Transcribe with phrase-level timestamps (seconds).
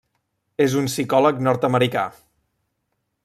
[0.65, 2.09] És un psicòleg nord-americà.